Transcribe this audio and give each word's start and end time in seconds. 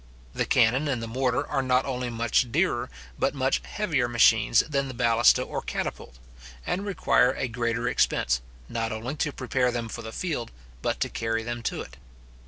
The 0.33 0.47
cannon 0.47 0.87
and 0.87 0.99
the 0.99 1.07
mortar 1.07 1.45
are 1.45 1.61
not 1.61 1.85
only 1.85 2.09
much 2.09 2.51
dearer, 2.51 2.89
but 3.19 3.35
much 3.35 3.61
heavier 3.63 4.07
machines 4.07 4.61
than 4.61 4.87
the 4.87 4.95
balista 4.95 5.45
or 5.47 5.61
catapulta; 5.61 6.17
and 6.65 6.87
require 6.87 7.33
a 7.33 7.47
greater 7.47 7.87
expense, 7.87 8.41
not 8.67 8.91
only 8.91 9.13
to 9.17 9.31
prepare 9.31 9.69
them 9.71 9.89
for 9.89 10.01
the 10.01 10.11
field, 10.11 10.49
but 10.81 10.99
to 11.01 11.09
carry 11.09 11.43
them 11.43 11.61
to 11.61 11.81
it. 11.81 11.97